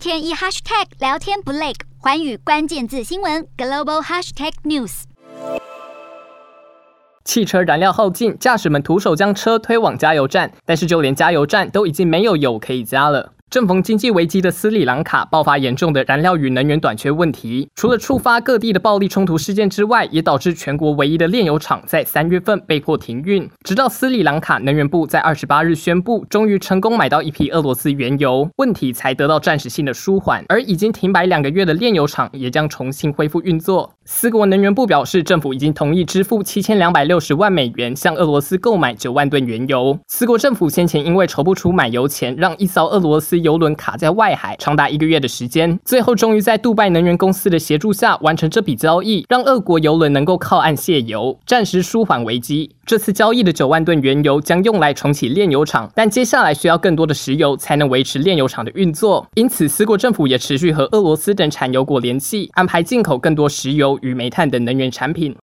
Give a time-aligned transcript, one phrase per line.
[0.00, 5.02] 天一 hashtag 聊天不累，环宇关键字新闻 global hashtag news。
[7.22, 13.34] 汽车燃料耗尽，驾驶们徒手将车推往加油站，但是就连加油站都已经没有油可以加了。
[13.50, 23.50] 正逢经济危机的斯里兰卡爆发严重的燃料与能源短缺问题，除了触发各地的暴力冲突事件之外，也导致全国唯一的炼油厂在三月份被迫停运。
[23.64, 30.44] 直到斯里兰卡能源部在二十八日宣布，终于成功买到一批俄罗斯原油，问题才得到暂时性的舒缓。
[30.48, 33.92] 而已经停摆两个月的炼油厂也将重新恢复运作。
[34.04, 39.98] 斯国能源部表示，政府已经同意支付七千两百六十万美元向俄罗斯购买九万吨原油。
[40.06, 52.70] 斯国政府先前因为筹不出买油钱，让一艘俄罗斯油轮卡在外海长达一个月的时间，最后终于在杜拜能源公司的协助下完成这笔交易，让俄国油轮能够靠岸卸油，暂时舒缓危机。
[52.86, 59.24] 这次交易的九万吨原油将用来重启炼油厂，但接下来需要更多的石油才能维持炼油厂的运作。
[59.34, 65.36] 因此，斯国政府也持续和俄罗斯等产油国联系，安排进口更多石油与煤炭等能源产品。